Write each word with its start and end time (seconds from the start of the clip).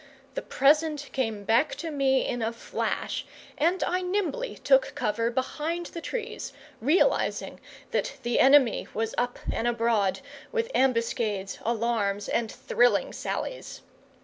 The 0.33 0.41
present 0.41 1.11
came 1.13 1.43
back 1.43 1.75
to 1.75 1.91
me 1.91 2.25
in 2.25 2.41
a 2.41 2.51
flash, 2.51 3.23
and 3.55 3.83
I 3.83 4.01
nimbly 4.01 4.55
took 4.63 4.95
cover 4.95 5.29
behind 5.29 5.85
the 5.93 6.01
trees, 6.01 6.53
realising 6.79 7.59
that 7.91 8.15
the 8.23 8.39
enemy 8.39 8.87
was 8.95 9.13
up 9.15 9.37
and 9.53 9.67
abroad, 9.67 10.21
with 10.51 10.71
ambuscades, 10.73 11.59
alarms, 11.63 12.27
and 12.27 12.51
thrilling 12.51 13.13
sallies. 13.13 13.83